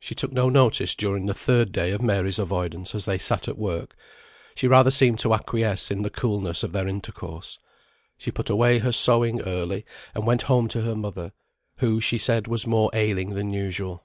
[0.00, 3.56] She took no notice during the third day of Mary's avoidance as they sat at
[3.56, 3.94] work;
[4.56, 7.60] she rather seemed to acquiesce in the coolness of their intercourse.
[8.18, 11.30] She put away her sewing early, and went home to her mother,
[11.76, 14.04] who, she said, was more ailing than usual.